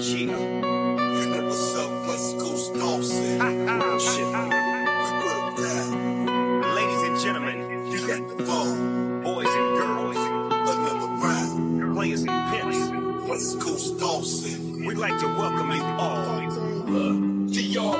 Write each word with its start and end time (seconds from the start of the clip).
Yeah. 0.00 0.30
What's 1.42 1.74
up, 1.74 1.90
West 2.06 2.38
Coast 2.38 2.74
Dawson? 2.74 3.40
Shit. 3.98 4.26
We 4.26 5.10
down. 5.58 6.74
Ladies 6.76 7.02
and 7.08 7.18
gentlemen, 7.18 7.86
You 7.90 8.06
got 8.06 8.28
the 8.38 8.44
ball. 8.44 8.76
boys 9.24 9.48
and 9.48 9.76
girls, 9.76 10.16
Another 10.16 11.08
round. 11.20 11.96
players 11.96 12.22
and 12.22 12.52
pimps, 12.52 13.28
West 13.28 13.60
Coast 13.60 13.98
Dawson. 13.98 14.86
we'd 14.86 14.98
like 14.98 15.18
to 15.18 15.26
welcome 15.26 15.72
you 15.72 15.82
all. 15.82 16.40
DR, 17.50 17.98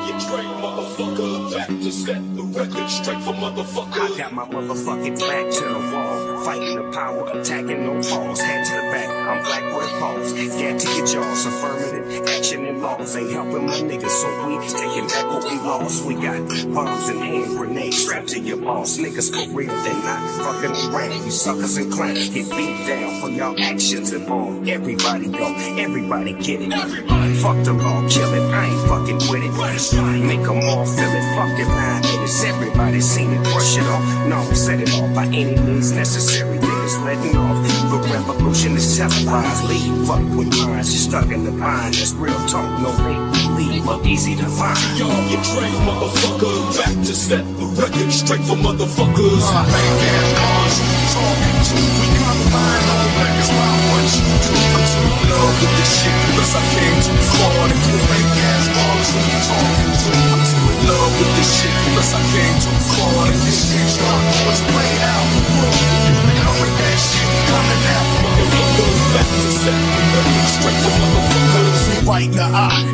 motherfucker. 0.63 1.53
Back 1.57 1.67
to 1.67 1.91
set 1.91 2.37
the 2.37 2.43
record 2.45 2.89
straight 2.91 3.21
for 3.23 3.33
I 3.33 4.15
got 4.17 4.33
my 4.33 4.45
motherfucking 4.45 5.19
back 5.19 5.51
to 5.51 5.65
the 5.65 5.97
wall. 5.97 6.45
Fighting 6.45 6.77
the 6.77 6.93
power, 6.93 7.29
attacking 7.41 7.83
no 7.85 7.95
pause. 7.95 8.41
Head 8.41 8.65
to 8.67 8.73
the 8.77 8.83
back, 8.93 9.09
I'm 9.09 9.43
black 9.43 9.68
balls. 10.01 10.33
Get 10.33 10.79
to 10.81 10.89
your 10.97 11.07
jaws, 11.07 11.47
affirmative 11.47 12.27
action 12.29 12.67
and 12.67 12.81
laws. 12.81 13.17
Ain't 13.17 13.31
helping 13.33 13.67
my 13.67 13.81
niggas, 13.81 14.11
so 14.11 14.29
we 14.47 14.59
taking 14.69 15.07
back 15.09 15.27
what 15.27 15.45
we 15.45 15.59
lost. 15.61 16.05
We 16.05 16.15
got 16.15 16.39
bombs 16.75 17.09
and 17.09 17.21
hand 17.21 17.57
grenades 17.57 17.99
strapped 17.99 18.29
to 18.29 18.41
your 18.41 18.59
balls. 18.59 18.99
Niggas 18.99 19.33
real, 19.55 19.69
they 19.69 19.93
not 19.93 20.21
fucking 20.43 20.95
around. 20.95 21.25
You 21.25 21.31
suckers 21.31 21.77
and 21.77 21.93
clowns 21.93 22.29
get 22.29 22.49
beat 22.51 22.87
down 22.87 23.21
for 23.21 23.31
your 23.31 23.55
actions 23.61 24.13
and 24.13 24.27
all. 24.29 24.69
Everybody 24.69 25.29
go, 25.29 25.55
everybody 25.79 26.33
get 26.35 26.63
it. 26.63 26.73
Everybody. 26.73 27.35
Fuck 27.39 27.65
the 27.65 27.73
law, 27.73 28.01
kill 28.09 28.33
it. 28.35 28.43
I 28.53 28.67
ain't 28.67 28.89
fucking 28.89 29.21
with 29.31 29.45
it. 29.45 30.23
Make 30.25 30.43
them 30.43 30.59
all 30.65 30.85
feel 30.85 31.13
it. 31.19 31.27
Fuck 31.37 31.59
it, 31.59 31.69
nine 31.69 32.03
minutes. 32.03 32.45
Everybody 32.45 33.01
seen 33.01 33.33
it. 33.33 33.43
Brush 33.45 33.77
it 33.77 33.87
off. 33.87 34.27
No, 34.27 34.43
set 34.55 34.81
it 34.81 34.91
off 34.95 35.15
by 35.15 35.27
any 35.27 35.55
means 35.61 35.93
necessary. 35.93 36.59
Niggas 36.59 37.05
letting 37.05 37.37
off. 37.37 37.59
The 37.89 37.99
revolution 38.13 38.58
televised. 38.99 39.63
Leave 39.71 40.07
fuck 40.07 40.27
with 40.35 40.51
minds. 40.59 40.91
You're 40.91 41.07
stuck 41.07 41.31
in 41.31 41.45
the 41.45 41.53
bind. 41.53 41.95
That's 41.95 42.13
real 42.15 42.35
talk. 42.51 42.67
No 42.83 42.91
make 43.07 43.23
believe, 43.33 43.87
but 43.87 44.05
easy 44.05 44.35
to 44.35 44.49
find. 44.59 44.75
DR, 44.99 45.15
get 45.31 45.45
straight, 45.47 45.79
motherfucker. 45.87 46.57
Back 46.75 46.95
to 47.07 47.15
set 47.15 47.45
the 47.59 47.67
record 47.79 48.11
straight 48.11 48.43
for 48.43 48.59
motherfuckers. 48.59 49.45
Love 55.29 55.55
with 55.61 55.75
this 55.79 55.93
shit, 56.03 56.17
cause 56.35 56.53
I 56.59 56.63
came 56.75 56.99
too 57.07 57.19
far 57.39 57.69
to 57.71 57.88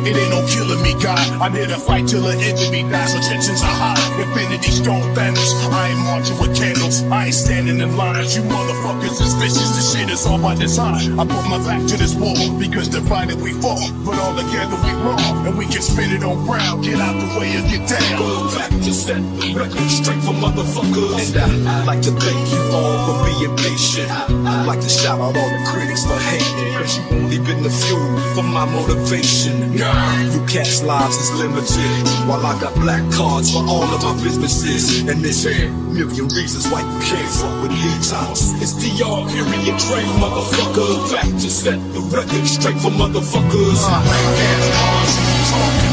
It 0.05 0.15
ain't 0.17 0.31
no 0.31 0.45
killing 0.47 0.81
me, 0.81 0.93
God. 1.01 1.19
I'm 1.41 1.53
here 1.53 1.67
to 1.67 1.77
fight 1.77 2.07
till 2.07 2.21
the 2.21 2.33
end 2.33 2.57
of 2.59 2.71
me 2.71 2.83
dies. 2.89 3.13
So 3.13 3.19
tensions 3.19 3.61
are 3.61 3.75
high. 3.75 3.99
Infinity 4.21 4.71
stone 4.71 5.13
banners. 5.13 5.53
I 5.69 5.89
ain't 5.89 5.99
marching 5.99 6.37
with 6.39 6.55
candles. 6.55 7.03
I 7.03 7.25
ain't 7.25 7.35
standing 7.35 7.79
in 7.79 7.97
lines. 7.97 8.35
You 8.35 8.43
motherfuckers 8.43 9.21
is 9.21 9.33
vicious. 9.35 9.75
This 9.75 9.93
shit 9.93 10.09
is 10.09 10.25
all 10.25 10.39
by 10.39 10.55
design. 10.55 11.19
I 11.19 11.25
put 11.25 11.43
my 11.49 11.59
back 11.65 11.85
to 11.87 11.97
this 11.97 12.15
wall 12.15 12.57
because 12.57 12.87
divided 12.87 13.41
we 13.41 13.53
fall. 13.53 13.81
But 14.05 14.17
all 14.19 14.35
together 14.35 14.77
we 14.81 14.91
roll. 15.03 15.19
And 15.45 15.57
we 15.57 15.65
can 15.65 15.81
spin 15.81 16.11
it 16.11 16.23
on 16.23 16.45
ground. 16.45 16.83
Get 16.83 16.99
out 16.99 17.15
the 17.19 17.39
way 17.39 17.53
or 17.57 17.63
get 17.69 17.87
down. 17.87 18.17
Go 18.17 18.49
back 18.55 18.69
to 18.69 18.93
set 18.93 19.21
the 19.39 19.53
record 19.53 19.89
straight 19.89 20.21
for 20.23 20.33
motherfuckers. 20.33 21.35
And 21.35 21.67
I'd 21.67 21.85
like 21.85 22.01
to 22.03 22.11
thank 22.11 22.51
you 22.51 22.61
all 22.73 22.95
for 23.05 23.15
being 23.25 23.55
patient. 23.57 24.09
I'd 24.09 24.65
like 24.65 24.81
to 24.81 24.89
shout 24.89 25.19
out 25.19 25.35
all 25.35 25.49
the 25.53 25.63
critics 25.69 26.05
for 26.05 26.17
hating. 26.17 26.73
Cause 26.73 26.97
you 26.97 27.03
only 27.17 27.39
been 27.39 27.63
the 27.63 27.69
fuel 27.69 28.19
for 28.33 28.43
my 28.43 28.65
motivation. 28.65 29.74
You 29.75 30.39
cats' 30.47 30.83
lives 30.83 31.17
is 31.17 31.31
limited. 31.35 32.07
While 32.31 32.45
I 32.45 32.55
got 32.61 32.73
black 32.75 33.03
cards 33.11 33.51
for 33.51 33.59
all 33.67 33.83
of 33.83 34.01
my 34.03 34.15
businesses. 34.23 35.03
And 35.03 35.19
there's 35.19 35.45
a 35.45 35.67
million 35.91 36.31
reasons 36.31 36.71
why 36.71 36.79
you 36.79 36.99
can't 37.03 37.27
fuck 37.27 37.51
with 37.61 37.75
lead 37.75 38.01
times. 38.07 38.55
It's 38.63 38.71
DR, 38.79 39.27
period, 39.27 39.75
trade, 39.75 40.07
motherfucker. 40.23 41.11
Back 41.11 41.27
to 41.27 41.49
set 41.51 41.75
the 41.91 41.99
record 42.07 42.47
straight 42.47 42.79
for 42.79 42.87
motherfuckers. 42.87 43.83
I'm 43.83 44.07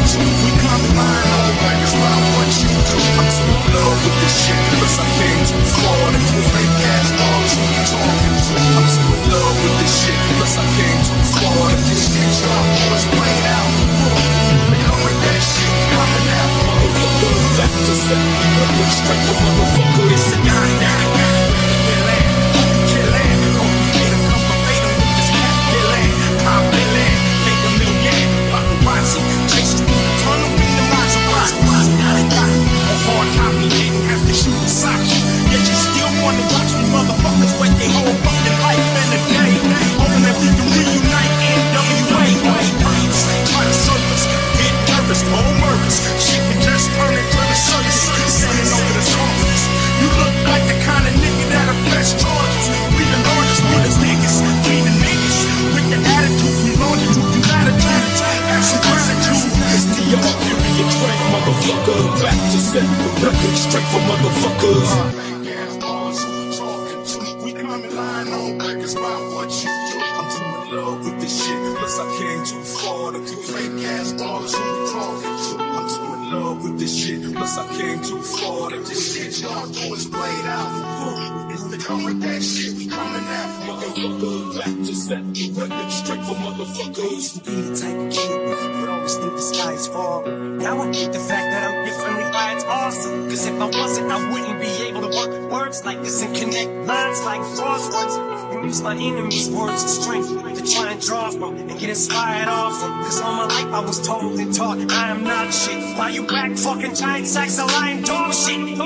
too 0.07 0.31
in 3.43 3.75
love 3.75 3.99
with 3.99 4.17
this 4.23 4.47
shit, 4.47 4.63
cause 4.79 4.95
I 4.95 5.07
came 5.19 5.43
too 5.43 5.59
far 5.75 6.42
Whole 45.31 45.55
murders, 45.63 46.03
shit 46.19 46.43
can 46.51 46.59
just 46.67 46.91
turn 46.99 47.15
into 47.15 47.39
the 47.39 47.57
circus, 47.57 48.11
standing 48.27 48.71
over 48.75 48.93
the 48.99 49.05
corners. 49.07 49.63
You 50.03 50.09
look 50.19 50.37
like 50.51 50.65
the 50.67 50.77
kind 50.83 51.05
of 51.07 51.15
nigga 51.15 51.47
that'll 51.53 51.79
press 51.95 52.11
charges. 52.19 52.67
We 52.99 53.07
the 53.07 53.21
largest, 53.23 53.63
we 53.63 53.77
the 53.87 53.93
niggas, 54.03 54.37
we 54.67 54.75
the 54.83 54.95
niggas 54.99 55.39
with 55.75 55.87
the 55.95 55.99
attitude, 56.03 56.59
we 56.67 56.71
longitude, 56.75 57.23
you 57.39 57.43
latitude, 57.47 58.11
have 58.51 58.65
some 58.67 58.83
gratitude. 58.83 59.47
It's 59.73 59.87
DR, 59.95 60.19
period, 60.43 60.91
trade, 60.91 61.25
motherfucker. 61.31 62.03
Back 62.19 62.39
to 62.51 62.59
set 62.59 62.83
the 62.83 63.09
record 63.23 63.57
straight 63.57 63.87
for 63.95 64.03
motherfuckers. 64.11 64.91
We 67.43 67.51
come 67.53 67.85
in 67.85 67.95
line 67.95 68.29
on 68.29 68.59
records 68.59 68.95
by 68.95 69.17
what 69.35 69.51
you 69.63 69.71
do. 69.71 69.97
I'm 70.03 70.27
too 70.35 70.45
in 70.45 70.77
love 70.77 70.99
with 71.05 71.21
this 71.21 71.47
shit, 71.47 71.61
plus 71.79 71.99
I 71.99 72.07
came 72.19 72.43
too 72.45 72.63
quit. 72.93 73.29
Fake 73.53 73.85
ass 73.87 74.13
ballers 74.13 74.55
who. 74.55 75.59
I'm 75.59 75.89
too 75.89 76.15
in 76.15 76.33
love 76.33 76.63
with 76.63 76.79
this 76.79 76.95
shit, 76.95 77.35
plus 77.35 77.59
I 77.59 77.67
came 77.77 78.03
too 78.03 78.23
far 78.23 78.71
to 78.71 78.79
This 78.79 79.15
shit 79.15 79.43
y'all 79.43 79.67
do 79.67 79.95
is 79.95 80.07
played 80.07 80.47
out. 80.47 81.51
It's 81.51 81.65
the 81.65 81.79
come 81.79 82.21
that 82.21 82.43
shit 82.43 82.75
we 82.77 82.87
coming 82.87 83.25
after. 83.25 83.73
Motherfucker, 83.73 84.59
back 84.59 84.87
to 84.87 84.95
set 84.95 85.35
the 85.35 85.51
record 85.57 85.93
straight 85.93 86.25
for 86.25 86.35
motherfuckers. 86.35 87.11
Used 87.11 87.35
To 87.37 87.51
be 87.51 87.61
the 87.63 87.77
type 87.77 87.99
of 87.99 88.13
kid 88.13 88.81
would 88.81 88.89
always 88.89 89.17
think 89.17 89.33
the 89.33 89.43
sky 89.43 89.73
is 89.73 89.87
falling. 89.89 90.59
Now 90.59 90.81
I 90.83 90.87
hate 90.93 91.13
the 91.13 91.19
fact 91.19 91.47
that 91.53 91.63
I'm 91.69 91.85
differently 91.85 92.33
fired 92.33 92.57
it's 92.57 92.65
awesome. 92.65 93.29
Cause 93.29 93.47
if 93.47 93.61
I 93.61 93.67
wasn't, 93.67 94.13
I 94.13 94.33
wouldn't 94.33 94.61
be 94.61 94.71
able 94.89 94.92
words 95.13 95.85
like 95.85 96.01
this 96.03 96.23
and 96.23 96.35
connect 96.35 96.71
lines 96.87 97.23
like 97.23 97.41
crosswords. 97.41 98.17
And 98.55 98.65
use 98.65 98.81
my 98.83 98.95
enemies' 98.95 99.51
words 99.51 99.83
of 99.83 99.89
strength 99.89 100.29
to 100.29 100.73
try 100.73 100.93
and 100.93 101.01
draw 101.01 101.31
from 101.31 101.57
and 101.57 101.79
get 101.79 101.91
inspired 101.91 102.49
off 102.49 102.81
them. 102.81 102.93
Cause 103.03 103.21
all 103.21 103.35
my 103.35 103.47
life 103.47 103.73
I 103.73 103.81
was 103.81 104.07
told 104.07 104.39
and 104.39 104.55
taught 104.55 104.79
I 104.91 105.09
am 105.09 105.25
not 105.25 105.53
shit. 105.53 105.97
Why 105.97 106.11
you 106.11 106.27
back 106.27 106.57
fucking 106.57 106.95
giant 106.95 107.27
sacks 107.27 107.59
oh, 107.59 107.65
of 107.65 107.73
lying 107.73 108.03
dog 108.03 108.33
shit? 108.33 108.79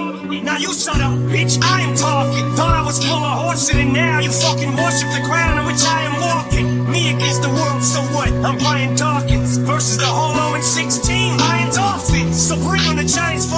Now 0.42 0.58
you 0.58 0.72
shut 0.72 1.00
up, 1.00 1.18
bitch, 1.30 1.62
I 1.62 1.82
am 1.82 1.96
talking. 1.96 2.46
Thought 2.56 2.74
I 2.74 2.82
was 2.84 2.98
full 3.04 3.16
of 3.16 3.36
horseshit 3.42 3.74
and 3.74 3.92
now 3.92 4.20
you 4.20 4.30
fucking 4.30 4.76
worship 4.76 5.10
the 5.10 5.22
ground 5.26 5.58
on 5.58 5.66
which 5.66 5.82
I 5.84 6.02
am 6.08 6.20
walking. 6.20 6.90
Me 6.90 7.14
against 7.14 7.42
the 7.42 7.50
world, 7.50 7.82
so 7.82 8.00
what? 8.14 8.32
I'm 8.44 8.58
Brian 8.58 8.96
Dawkins 8.96 9.58
versus 9.58 9.98
the 9.98 10.06
Holo 10.06 10.54
in 10.54 10.62
16. 10.62 11.38
Lion 11.38 11.74
Dolphins. 11.74 12.48
So 12.48 12.56
bring 12.56 12.82
on 12.82 12.96
the 12.96 13.04
Giants, 13.04 13.50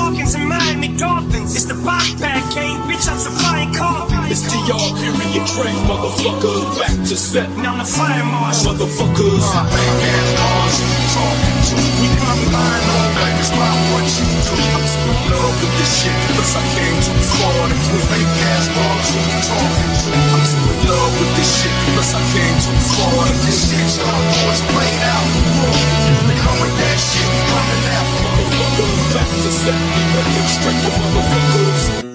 S.T.R. 4.38 4.86
Period 4.94 5.42
Dre, 5.50 5.66
motherfucker. 5.90 6.62
Back 6.78 6.94
to 7.10 7.16
set. 7.18 7.50
Now 7.58 7.74
the 7.74 7.82
fire 7.82 8.22
march, 8.22 8.62
motherfuckers. 8.62 9.42
Uh, 9.50 9.66
we 11.98 12.06
come 12.22 12.42
line 12.54 12.86
on 12.86 13.08
back. 13.18 13.34
It's 13.42 13.50
not 13.50 13.74
what 13.90 14.06
you 14.06 14.30
do. 14.30 14.54
I'm 14.54 14.86
still 14.86 15.18
love 15.34 15.58
with 15.58 15.74
this 15.82 15.90
shit. 15.90 16.14
Cause 16.38 16.54
I 16.54 16.62
came 16.70 16.98
too 17.02 17.18
far 17.34 17.66
to 17.66 17.76
quit. 17.82 18.04
Fake 18.14 18.38
ass 18.54 18.70
bars, 18.78 19.10
who 19.10 19.26
talking 19.42 19.90
to? 20.06 20.14
I'm 20.14 20.44
still 20.46 20.70
in 20.70 20.86
love 20.86 21.12
with 21.18 21.32
this 21.34 21.50
shit. 21.58 21.74
Cause 21.98 22.14
I 22.14 22.22
came 22.30 22.58
too 22.62 22.78
far 22.94 23.18
to 23.26 23.34
this 23.42 23.58
shit. 23.66 23.90
Star 23.90 24.22
Wars 24.22 24.62
played 24.70 25.02
out 25.02 25.26
come 26.46 26.58
with 26.62 26.78
that 26.78 26.98
shit. 27.02 27.26
Coming 27.50 27.84
out, 27.90 28.06
motherfucker. 28.22 28.86
Back 29.18 29.30
to 29.42 29.50
set. 29.50 29.74
Straight 30.46 30.78
to 30.78 30.90
motherfuckers. 30.94 32.07